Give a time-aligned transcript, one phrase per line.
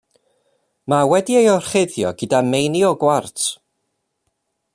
[0.93, 3.47] Mae wedi'i orchuddio gyda meini o gwarts.